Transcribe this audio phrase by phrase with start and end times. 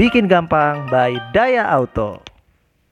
[0.00, 2.24] Bikin gampang by Daya Auto.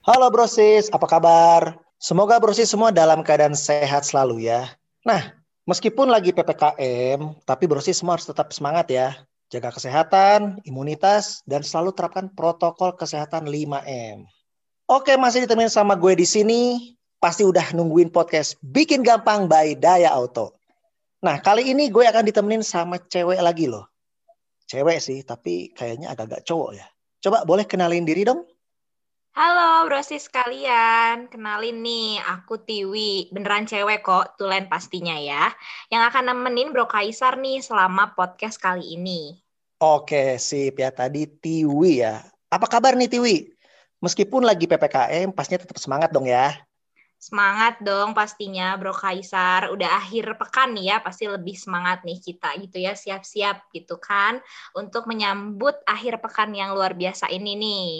[0.04, 1.80] Halo brosis, apa kabar?
[1.96, 4.68] Semoga brosis semua dalam keadaan sehat selalu ya.
[5.08, 5.32] Nah,
[5.64, 9.16] meskipun lagi PPKM, tapi brosis semua harus tetap semangat ya.
[9.48, 14.28] Jaga kesehatan, imunitas, dan selalu terapkan protokol kesehatan 5M.
[14.92, 16.92] Oke, masih ditemenin sama gue di sini.
[17.24, 20.60] Pasti udah nungguin podcast Bikin Gampang by Daya Auto.
[21.24, 23.88] Nah, kali ini gue akan ditemenin sama cewek lagi loh.
[24.68, 26.84] Cewek sih, tapi kayaknya agak-agak cowok ya.
[27.18, 28.46] Coba boleh kenalin diri dong?
[29.34, 35.50] Halo brosis sekalian, kenalin nih, aku Tiwi, beneran cewek kok, tulen pastinya ya.
[35.90, 39.38] Yang akan nemenin Bro Kaisar nih selama podcast kali ini.
[39.78, 40.90] Oke, sip ya.
[40.90, 42.22] Tadi Tiwi ya.
[42.50, 43.36] Apa kabar nih Tiwi?
[44.02, 46.54] Meskipun lagi PPKM, pastinya tetap semangat dong ya.
[47.18, 49.74] Semangat dong pastinya Bro Kaisar.
[49.74, 54.38] Udah akhir pekan nih ya, pasti lebih semangat nih kita gitu ya, siap-siap gitu kan
[54.78, 57.90] untuk menyambut akhir pekan yang luar biasa ini nih.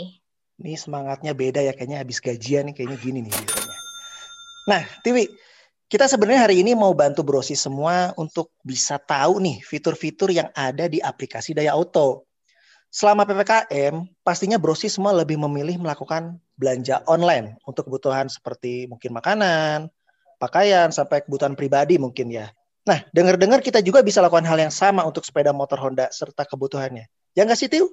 [0.63, 3.79] Ini semangatnya beda ya kayaknya habis gajian nih kayaknya gini nih biasanya.
[4.71, 5.25] Nah, Tiwi,
[5.91, 10.87] kita sebenarnya hari ini mau bantu Brosi semua untuk bisa tahu nih fitur-fitur yang ada
[10.87, 12.29] di aplikasi Daya Auto.
[12.87, 19.87] Selama PPKM, pastinya Brosi semua lebih memilih melakukan belanja online untuk kebutuhan seperti mungkin makanan,
[20.43, 22.51] pakaian, sampai kebutuhan pribadi mungkin ya.
[22.83, 27.07] Nah, dengar-dengar kita juga bisa lakukan hal yang sama untuk sepeda motor Honda serta kebutuhannya.
[27.37, 27.87] Ya nggak sih, Tiu?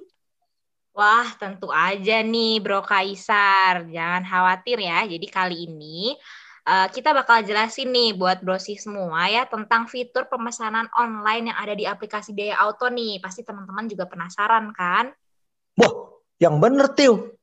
[0.96, 3.84] Wah, tentu aja nih Bro Kaisar.
[3.92, 5.04] Jangan khawatir ya.
[5.04, 6.16] Jadi kali ini
[6.64, 11.76] uh, kita bakal jelasin nih buat brosi semua ya tentang fitur pemesanan online yang ada
[11.76, 13.20] di aplikasi Daya Auto nih.
[13.20, 15.12] Pasti teman-teman juga penasaran kan?
[15.76, 15.92] Wah,
[16.40, 17.36] yang bener Tiu.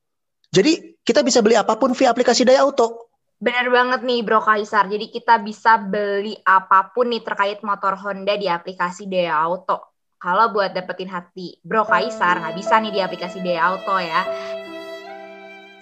[0.50, 3.12] Jadi kita bisa beli apa pun via aplikasi Daya Auto.
[3.36, 4.88] Bener banget nih Bro Kaisar.
[4.88, 10.00] Jadi kita bisa beli apa pun nih terkait motor Honda di aplikasi Daya Auto.
[10.16, 14.22] Kalau buat dapetin hati Bro Kaisar nggak bisa nih di aplikasi Daya Auto ya.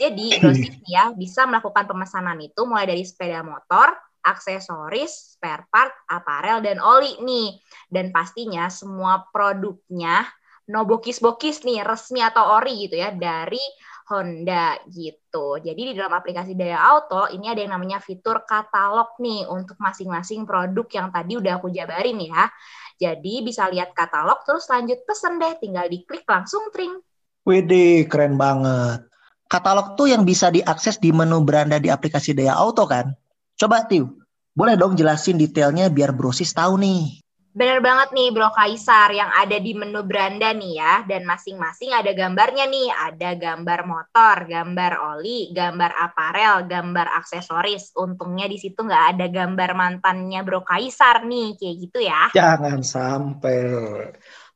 [0.03, 3.95] Jadi Brosis ya bisa melakukan pemesanan itu mulai dari sepeda motor,
[4.27, 7.63] aksesoris, spare part, aparel, dan oli nih.
[7.87, 10.27] Dan pastinya semua produknya
[10.71, 13.63] no bokis-bokis nih resmi atau ori gitu ya dari
[14.11, 15.57] Honda gitu.
[15.63, 20.43] Jadi di dalam aplikasi Daya Auto ini ada yang namanya fitur katalog nih untuk masing-masing
[20.43, 22.51] produk yang tadi udah aku jabarin ya.
[22.99, 26.99] Jadi bisa lihat katalog terus lanjut pesen deh, tinggal diklik langsung tring.
[27.47, 29.07] Wede, keren banget.
[29.47, 33.15] Katalog tuh yang bisa diakses di menu beranda di aplikasi Daya Auto kan?
[33.55, 34.11] Coba Tiu,
[34.53, 37.22] boleh dong jelasin detailnya biar brosis tahu nih.
[37.53, 40.95] Bener banget nih Bro Kaisar yang ada di menu beranda nih ya.
[41.05, 42.89] Dan masing-masing ada gambarnya nih.
[42.89, 47.93] Ada gambar motor, gambar oli, gambar aparel, gambar aksesoris.
[47.93, 51.61] Untungnya di situ nggak ada gambar mantannya Bro Kaisar nih.
[51.61, 52.23] Kayak gitu ya.
[52.33, 53.57] Jangan sampai.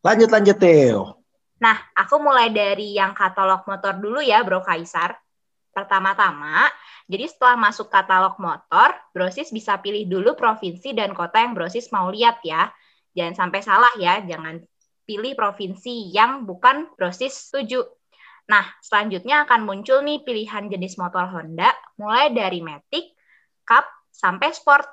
[0.00, 1.20] Lanjut lanjut Teo.
[1.60, 5.20] Nah, aku mulai dari yang katalog motor dulu ya Bro Kaisar.
[5.76, 6.64] Pertama-tama,
[7.04, 12.08] jadi setelah masuk katalog motor, Brosis bisa pilih dulu provinsi dan kota yang Brosis mau
[12.08, 12.72] lihat ya.
[13.16, 14.60] Jangan sampai salah ya, jangan
[15.08, 17.80] pilih provinsi yang bukan brosis setuju.
[18.46, 23.16] Nah, selanjutnya akan muncul nih pilihan jenis motor Honda, mulai dari Matic,
[23.66, 24.86] Cup, sampai Sport.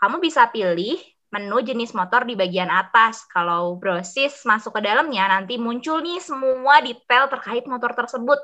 [0.00, 0.96] Kamu bisa pilih
[1.34, 3.26] menu jenis motor di bagian atas.
[3.26, 8.38] Kalau brosis masuk ke dalamnya, nanti muncul nih semua detail terkait motor tersebut.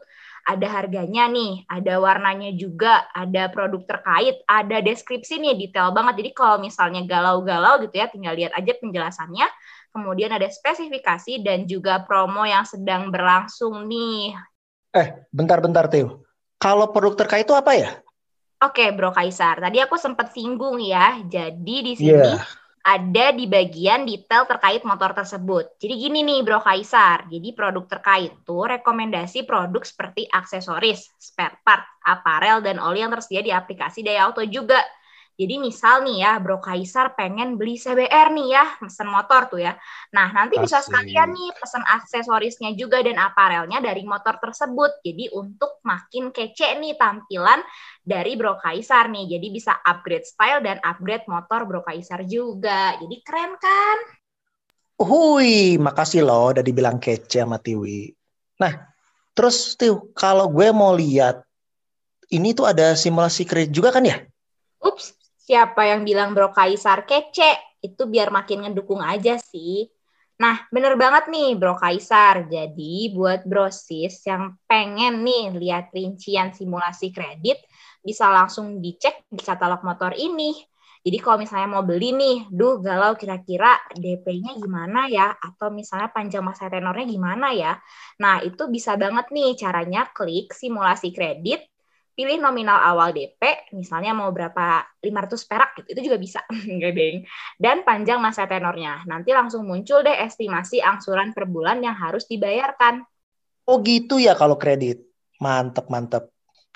[0.47, 6.25] Ada harganya nih, ada warnanya juga, ada produk terkait, ada deskripsi nih, detail banget.
[6.25, 9.47] Jadi kalau misalnya galau-galau gitu ya, tinggal lihat aja penjelasannya.
[9.91, 14.35] Kemudian ada spesifikasi dan juga promo yang sedang berlangsung nih.
[14.95, 16.23] Eh, bentar-bentar Teo.
[16.61, 17.91] Kalau produk terkait itu apa ya?
[18.61, 19.57] Oke, Bro Kaisar.
[19.57, 21.19] Tadi aku sempat singgung ya.
[21.25, 25.77] Jadi di sini yeah ada di bagian detail terkait motor tersebut.
[25.77, 31.85] Jadi gini nih Bro Kaisar, jadi produk terkait tuh rekomendasi produk seperti aksesoris, spare part,
[32.01, 34.81] aparel, dan oli yang tersedia di aplikasi Daya Auto juga.
[35.41, 39.73] Jadi misal nih ya, Bro Kaisar pengen beli CBR nih ya, pesen motor tuh ya.
[40.13, 40.69] Nah, nanti Asik.
[40.69, 45.01] bisa sekalian nih pesen aksesorisnya juga dan aparelnya dari motor tersebut.
[45.01, 47.65] Jadi untuk makin kece nih tampilan
[48.05, 49.33] dari Bro Kaisar nih.
[49.33, 53.01] Jadi bisa upgrade style dan upgrade motor Bro Kaisar juga.
[53.01, 53.99] Jadi keren kan?
[55.01, 58.13] Hui, makasih loh udah dibilang kece sama Tiwi.
[58.61, 58.77] Nah,
[59.33, 61.41] terus Tiu, kalau gue mau lihat
[62.29, 64.21] ini tuh ada simulasi kredit juga kan ya?
[64.85, 65.17] Ups,
[65.51, 69.91] siapa yang bilang Bro Kaisar kece, itu biar makin ngedukung aja sih.
[70.39, 72.47] Nah, bener banget nih Bro Kaisar.
[72.47, 77.59] Jadi buat brosis yang pengen nih lihat rincian simulasi kredit,
[77.99, 80.55] bisa langsung dicek di katalog motor ini.
[81.03, 85.35] Jadi kalau misalnya mau beli nih, duh galau kira-kira DP-nya gimana ya?
[85.35, 87.75] Atau misalnya panjang masa tenornya gimana ya?
[88.23, 91.67] Nah, itu bisa banget nih caranya klik simulasi kredit,
[92.15, 96.41] pilih nominal awal DP, misalnya mau berapa 500 perak gitu, itu juga bisa.
[97.65, 99.05] Dan panjang masa tenornya.
[99.09, 103.03] Nanti langsung muncul deh estimasi angsuran per bulan yang harus dibayarkan.
[103.65, 105.07] Oh gitu ya kalau kredit.
[105.41, 106.29] Mantep, mantep.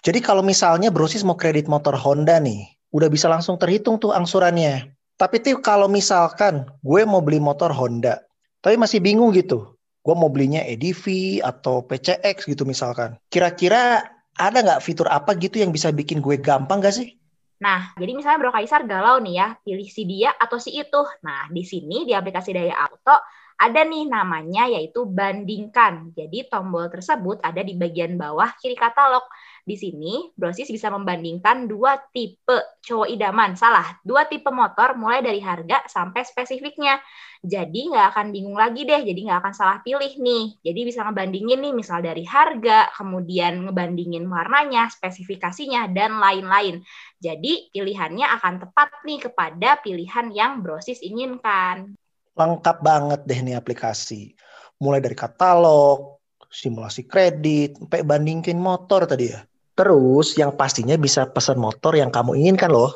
[0.05, 4.93] Jadi kalau misalnya brosis mau kredit motor Honda nih, udah bisa langsung terhitung tuh angsurannya.
[5.17, 8.21] Tapi tuh kalau misalkan gue mau beli motor Honda,
[8.61, 13.17] tapi masih bingung gitu, gue mau belinya EDV atau PCX gitu misalkan.
[13.33, 17.15] Kira-kira ada nggak fitur apa gitu yang bisa bikin gue gampang gak sih?
[17.63, 21.03] Nah, jadi misalnya Bro Kaisar galau nih ya, pilih si dia atau si itu.
[21.23, 23.17] Nah, di sini di aplikasi Daya Auto
[23.55, 26.11] ada nih namanya yaitu bandingkan.
[26.13, 29.23] Jadi tombol tersebut ada di bagian bawah kiri katalog.
[29.65, 33.57] Di sini, Brosis bisa membandingkan dua tipe cowok idaman.
[33.57, 37.01] Salah, dua tipe motor mulai dari harga sampai spesifiknya.
[37.41, 40.61] Jadi nggak akan bingung lagi deh, jadi nggak akan salah pilih nih.
[40.61, 46.85] Jadi bisa ngebandingin nih, misal dari harga, kemudian ngebandingin warnanya, spesifikasinya, dan lain-lain.
[47.21, 51.97] Jadi pilihannya akan tepat nih kepada pilihan yang Brosis inginkan.
[52.35, 54.35] Lengkap banget deh nih aplikasi.
[54.83, 56.19] Mulai dari katalog,
[56.51, 59.43] simulasi kredit, sampai bandingin motor tadi ya.
[59.75, 62.95] Terus yang pastinya bisa pesan motor yang kamu inginkan loh.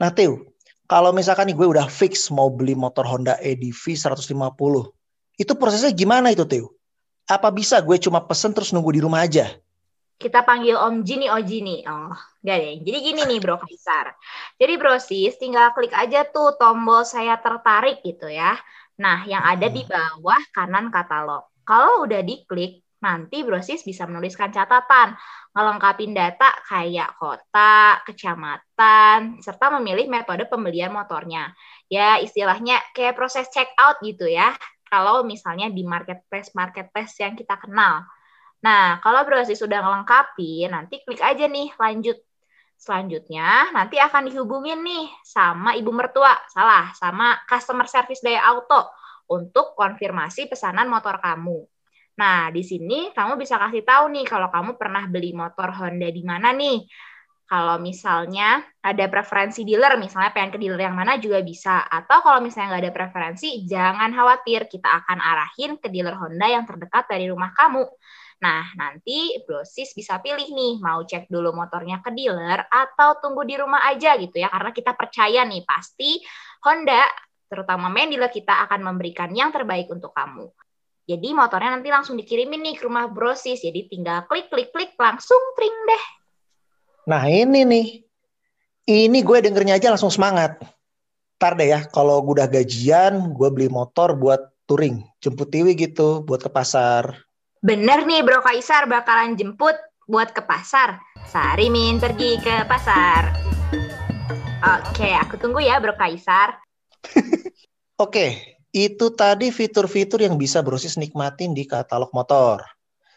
[0.00, 0.56] Nah Teo,
[0.88, 4.32] kalau misalkan nih gue udah fix mau beli motor Honda EDV 150,
[5.36, 6.72] itu prosesnya gimana itu Teo?
[7.28, 9.50] Apa bisa gue cuma pesen terus nunggu di rumah aja?
[10.16, 11.84] Kita panggil Om Jini, Oh Jini.
[11.84, 12.76] Oh, gak deh.
[12.80, 14.16] Jadi gini nih Bro Kaisar.
[14.56, 18.56] Jadi Bro Sis, tinggal klik aja tuh tombol saya tertarik gitu ya.
[18.96, 19.92] Nah, yang ada di hmm.
[19.92, 21.44] bawah kanan katalog.
[21.66, 25.18] Kalau udah diklik, nanti Brosis bisa menuliskan catatan,
[25.52, 31.52] ngelengkapin data kayak kota, kecamatan, serta memilih metode pembelian motornya.
[31.90, 34.54] Ya, istilahnya kayak proses check out gitu ya,
[34.88, 38.06] kalau misalnya di marketplace-marketplace yang kita kenal.
[38.64, 42.16] Nah, kalau Brosis sudah ngelengkapi, nanti klik aja nih lanjut.
[42.76, 48.92] Selanjutnya, nanti akan dihubungin nih sama ibu mertua, salah, sama customer service Daya Auto
[49.32, 51.64] untuk konfirmasi pesanan motor kamu.
[52.16, 56.22] Nah, di sini kamu bisa kasih tahu nih kalau kamu pernah beli motor Honda di
[56.24, 56.84] mana nih.
[57.46, 61.86] Kalau misalnya ada preferensi dealer, misalnya pengen ke dealer yang mana juga bisa.
[61.86, 66.66] Atau kalau misalnya nggak ada preferensi, jangan khawatir, kita akan arahin ke dealer Honda yang
[66.66, 67.86] terdekat dari rumah kamu.
[68.36, 73.56] Nah, nanti brosis bisa pilih nih, mau cek dulu motornya ke dealer atau tunggu di
[73.56, 76.20] rumah aja gitu ya, karena kita percaya nih, pasti
[76.68, 77.08] Honda,
[77.48, 80.52] terutama main dealer kita akan memberikan yang terbaik untuk kamu.
[81.06, 83.62] Jadi motornya nanti langsung dikirimin nih ke rumah brosis.
[83.62, 86.04] Jadi tinggal klik klik klik langsung tring deh.
[87.06, 87.86] Nah ini nih,
[88.90, 90.58] ini gue dengernya aja langsung semangat.
[91.38, 96.26] Ntar deh ya, kalau gue udah gajian, gue beli motor buat touring, jemput Tiwi gitu,
[96.26, 97.25] buat ke pasar.
[97.66, 99.74] Bener nih Bro Kaisar bakalan jemput
[100.06, 101.02] buat ke pasar.
[101.26, 103.34] Sari Min pergi ke pasar.
[104.62, 106.62] Oke, aku tunggu ya Bro Kaisar.
[108.06, 112.62] Oke, itu tadi fitur-fitur yang bisa Brosis nikmatin di katalog motor.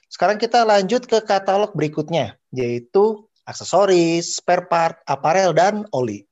[0.09, 6.25] Sekarang kita lanjut ke katalog berikutnya, yaitu aksesoris, spare part, aparel, dan oli.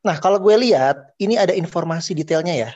[0.00, 2.72] Nah, kalau gue lihat, ini ada informasi detailnya ya.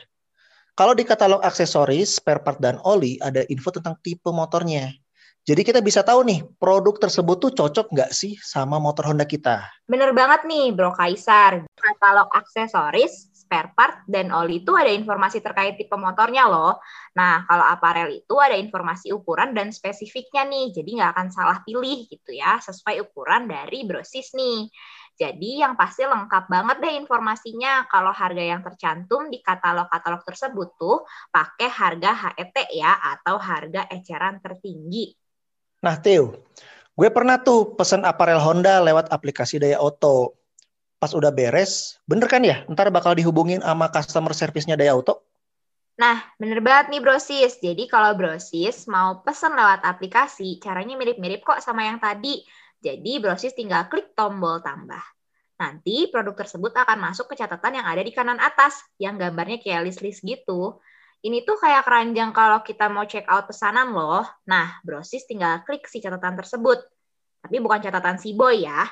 [0.75, 4.91] Kalau di katalog aksesoris, spare part, dan oli, ada info tentang tipe motornya.
[5.47, 9.63] Jadi kita bisa tahu nih, produk tersebut tuh cocok nggak sih sama motor Honda kita?
[9.87, 11.63] Bener banget nih, Bro Kaisar.
[11.79, 16.75] Katalog aksesoris, spare part, dan oli itu ada informasi terkait tipe motornya loh.
[17.15, 22.03] Nah, kalau aparel itu ada informasi ukuran dan spesifiknya nih, jadi nggak akan salah pilih
[22.11, 24.67] gitu ya, sesuai ukuran dari brosis nih.
[25.15, 31.07] Jadi yang pasti lengkap banget deh informasinya kalau harga yang tercantum di katalog-katalog tersebut tuh
[31.31, 35.15] pakai harga HET ya atau harga eceran tertinggi.
[35.79, 36.43] Nah, Teo,
[36.99, 40.35] gue pernah tuh pesen aparel Honda lewat aplikasi Daya Auto.
[40.99, 42.67] Pas udah beres, bener kan ya?
[42.67, 45.23] Ntar bakal dihubungin sama customer service-nya Daya Auto?
[45.95, 47.55] Nah, bener banget nih Brosis.
[47.63, 52.43] Jadi kalau Brosis mau pesen lewat aplikasi, caranya mirip-mirip kok sama yang tadi.
[52.85, 55.01] Jadi Brosis tinggal klik tombol tambah.
[55.57, 59.89] Nanti produk tersebut akan masuk ke catatan yang ada di kanan atas, yang gambarnya kayak
[59.89, 60.77] list-list gitu.
[61.25, 64.21] Ini tuh kayak keranjang kalau kita mau check out pesanan loh.
[64.45, 66.85] Nah, brosis tinggal klik si catatan tersebut.
[67.41, 68.85] Tapi bukan catatan si boy ya.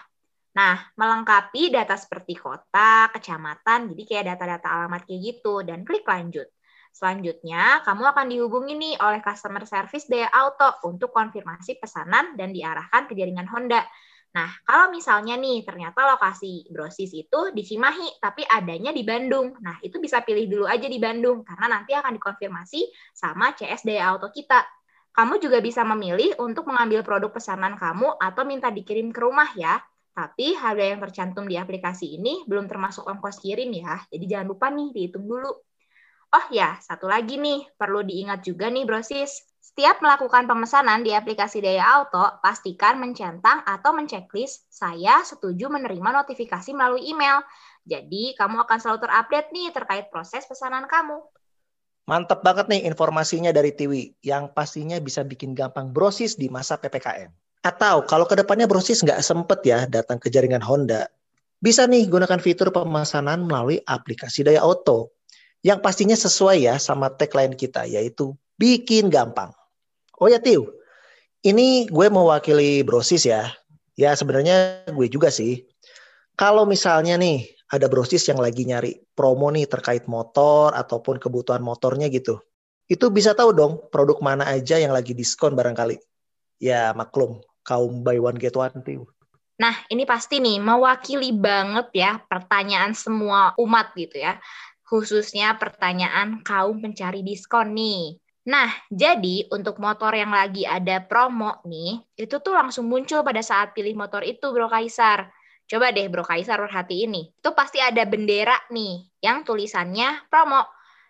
[0.53, 6.45] Nah, melengkapi data seperti kota, kecamatan, jadi kayak data-data alamat kayak gitu, dan klik lanjut.
[6.93, 13.09] Selanjutnya, kamu akan dihubungi nih oleh customer service Daya Auto untuk konfirmasi pesanan dan diarahkan
[13.09, 13.81] ke jaringan Honda.
[14.33, 19.57] Nah, kalau misalnya nih ternyata lokasi brosis itu di Cimahi tapi adanya di Bandung.
[19.61, 22.81] Nah, itu bisa pilih dulu aja di Bandung karena nanti akan dikonfirmasi
[23.13, 24.61] sama CS Daya Auto kita.
[25.13, 29.81] Kamu juga bisa memilih untuk mengambil produk pesanan kamu atau minta dikirim ke rumah ya.
[30.13, 33.97] Tapi harga yang tercantum di aplikasi ini belum termasuk ongkos kirim ya.
[34.13, 35.72] Jadi jangan lupa nih dihitung dulu.
[36.33, 39.45] Oh ya, satu lagi nih, perlu diingat juga nih brosis.
[39.61, 46.73] Setiap melakukan pemesanan di aplikasi Daya Auto, pastikan mencentang atau menceklis saya setuju menerima notifikasi
[46.73, 47.45] melalui email.
[47.85, 51.21] Jadi, kamu akan selalu terupdate nih terkait proses pesanan kamu.
[52.09, 57.29] Mantap banget nih informasinya dari Tiwi, yang pastinya bisa bikin gampang brosis di masa PPKM.
[57.61, 61.05] Atau kalau ke depannya brosis nggak sempet ya datang ke jaringan Honda,
[61.61, 65.12] bisa nih gunakan fitur pemesanan melalui aplikasi Daya Auto
[65.63, 69.55] yang pastinya sesuai ya sama tagline kita yaitu bikin gampang.
[70.19, 70.67] Oh ya Tiu,
[71.41, 73.49] ini gue mewakili Brosis ya.
[73.95, 75.63] Ya sebenarnya gue juga sih.
[76.35, 82.11] Kalau misalnya nih ada Brosis yang lagi nyari promo nih terkait motor ataupun kebutuhan motornya
[82.11, 82.43] gitu.
[82.85, 85.97] Itu bisa tahu dong produk mana aja yang lagi diskon barangkali.
[86.59, 89.07] Ya maklum, kaum buy one get one Tiu.
[89.53, 94.41] Nah, ini pasti nih mewakili banget ya pertanyaan semua umat gitu ya
[94.87, 98.19] khususnya pertanyaan kaum pencari diskon nih.
[98.43, 103.71] Nah, jadi untuk motor yang lagi ada promo nih, itu tuh langsung muncul pada saat
[103.71, 105.31] pilih motor itu, Bro Kaisar.
[105.63, 107.31] Coba deh Bro Kaisar perhati ini.
[107.31, 110.59] Itu pasti ada bendera nih yang tulisannya promo.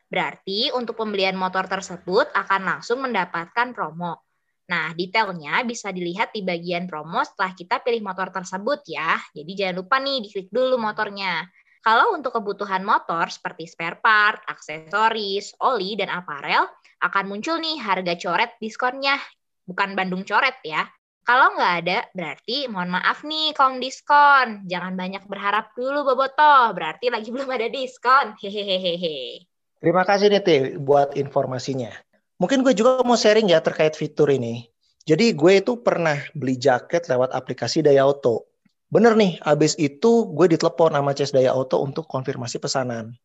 [0.05, 4.21] Berarti untuk pembelian motor tersebut akan langsung mendapatkan promo.
[4.69, 9.17] Nah, detailnya bisa dilihat di bagian promo setelah kita pilih motor tersebut ya.
[9.33, 11.49] Jadi jangan lupa nih diklik dulu motornya.
[11.83, 16.63] Kalau untuk kebutuhan motor seperti spare part, aksesoris, oli, dan aparel,
[17.03, 19.19] akan muncul nih harga coret diskonnya.
[19.67, 20.87] Bukan Bandung coret ya.
[21.27, 24.63] Kalau nggak ada, berarti mohon maaf nih kaum diskon.
[24.63, 28.35] Jangan banyak berharap dulu Boboto, berarti lagi belum ada diskon.
[28.39, 29.43] Hehehehe.
[29.83, 31.91] Terima kasih nih Teh buat informasinya.
[32.39, 34.71] Mungkin gue juga mau sharing ya terkait fitur ini.
[35.03, 38.52] Jadi gue itu pernah beli jaket lewat aplikasi Daya Auto.
[38.93, 43.17] Bener nih, abis itu gue ditelepon sama CS Daya Auto untuk konfirmasi pesanan.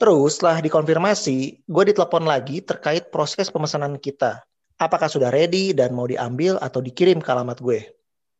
[0.00, 4.40] Terus setelah dikonfirmasi, gue ditelepon lagi terkait proses pemesanan kita.
[4.80, 7.84] Apakah sudah ready dan mau diambil atau dikirim ke alamat gue.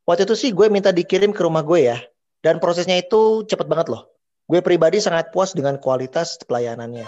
[0.08, 2.00] Waktu itu sih gue minta dikirim ke rumah gue ya.
[2.40, 4.08] Dan prosesnya itu cepet banget loh.
[4.49, 7.04] Gue pribadi sangat puas dengan kualitas pelayanannya.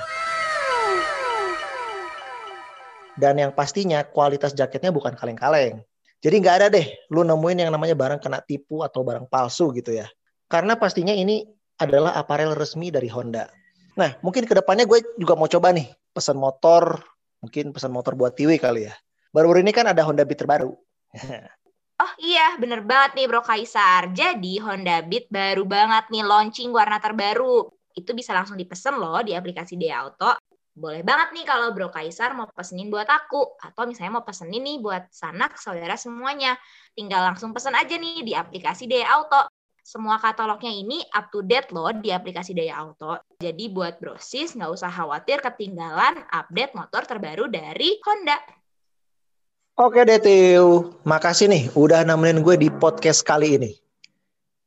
[3.17, 5.81] Dan yang pastinya kualitas jaketnya bukan kaleng-kaleng.
[6.23, 9.91] Jadi nggak ada deh lu nemuin yang namanya barang kena tipu atau barang palsu gitu
[9.91, 10.07] ya.
[10.47, 11.43] Karena pastinya ini
[11.83, 13.51] adalah aparel resmi dari Honda.
[13.99, 17.03] Nah, mungkin ke depannya gue juga mau coba nih pesan motor,
[17.43, 18.95] mungkin pesan motor buat Tiwi kali ya.
[19.35, 20.73] Baru-baru ini kan ada Honda Beat terbaru.
[22.03, 24.11] Oh iya, bener banget nih Bro Kaisar.
[24.11, 27.71] Jadi Honda Beat baru banget nih launching warna terbaru.
[27.95, 30.35] Itu bisa langsung dipesan loh di aplikasi Dia Auto
[30.73, 34.81] boleh banget nih kalau Bro Kaisar mau pesenin buat aku atau misalnya mau pesenin nih
[34.81, 36.57] buat sanak saudara semuanya.
[36.97, 39.53] Tinggal langsung pesen aja nih di aplikasi Daya Auto.
[39.83, 43.21] Semua katalognya ini up to date loh di aplikasi Daya Auto.
[43.37, 48.41] Jadi buat brosis nggak usah khawatir ketinggalan update motor terbaru dari Honda.
[49.77, 50.21] Oke deh
[51.05, 53.82] makasih nih udah nemenin gue di podcast kali ini.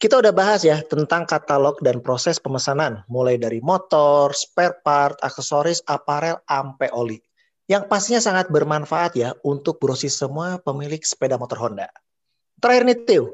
[0.05, 5.81] Kita udah bahas ya tentang katalog dan proses pemesanan, mulai dari motor, spare part, aksesoris,
[5.89, 7.17] aparel, ampe oli.
[7.65, 11.89] Yang pastinya sangat bermanfaat ya untuk brosis semua pemilik sepeda motor Honda.
[12.61, 13.33] Terakhir nih Tio,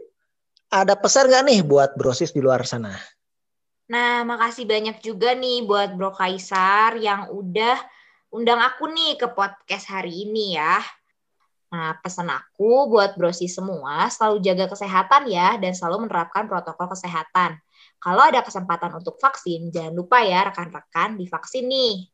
[0.71, 2.95] ada pesan nggak nih buat brosis di luar sana?
[3.91, 7.83] Nah, makasih banyak juga nih buat Bro Kaisar yang udah
[8.31, 10.79] undang aku nih ke podcast hari ini ya.
[11.71, 17.55] Nah, pesan aku buat brosi semua, selalu jaga kesehatan ya, dan selalu menerapkan protokol kesehatan.
[17.95, 22.11] Kalau ada kesempatan untuk vaksin, jangan lupa ya rekan-rekan divaksin nih.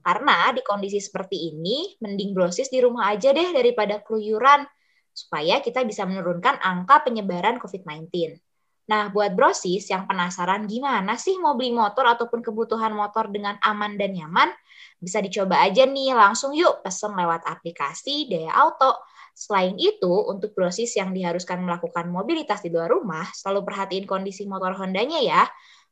[0.00, 4.64] Karena di kondisi seperti ini, mending brosis di rumah aja deh daripada keluyuran,
[5.12, 8.40] supaya kita bisa menurunkan angka penyebaran COVID-19.
[8.84, 13.96] Nah, buat brosis yang penasaran gimana sih mau beli motor ataupun kebutuhan motor dengan aman
[13.96, 14.52] dan nyaman,
[15.00, 19.00] bisa dicoba aja nih, langsung yuk pesen lewat aplikasi Daya Auto.
[19.34, 24.76] Selain itu, untuk brosis yang diharuskan melakukan mobilitas di luar rumah, selalu perhatiin kondisi motor
[24.76, 25.42] Hondanya ya.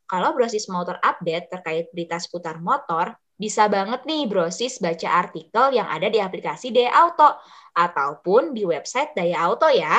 [0.06, 5.88] Kalau brosis motor update terkait berita seputar motor, bisa banget nih brosis baca artikel yang
[5.88, 7.40] ada di aplikasi Daya Auto
[7.72, 9.98] ataupun di website Daya Auto ya.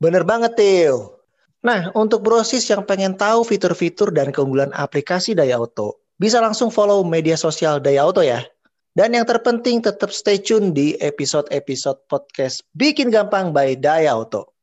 [0.00, 1.15] Bener banget, Til.
[1.66, 7.02] Nah, untuk brosis yang pengen tahu fitur-fitur dan keunggulan aplikasi Daya Auto, bisa langsung follow
[7.02, 8.46] media sosial Daya Auto ya.
[8.94, 14.54] Dan yang terpenting tetap stay tune di episode-episode podcast Bikin Gampang by Daya Auto.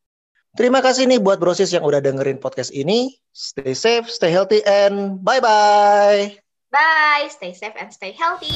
[0.55, 3.11] Terima kasih nih buat brosis yang udah dengerin podcast ini.
[3.35, 6.39] Stay safe, stay healthy, and bye-bye.
[6.71, 8.47] Bye, stay safe and stay healthy.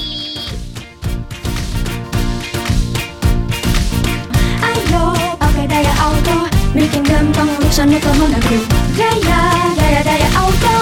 [4.64, 10.77] Ayo, pakai Daya Auto, bikin gampang リクション猫もなくプレイヤーややだや青空。